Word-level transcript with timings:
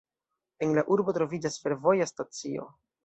En 0.67 0.71
la 0.77 0.83
urbo 0.95 1.15
troviĝas 1.17 1.59
fervoja 1.67 2.09
stacio. 2.13 2.67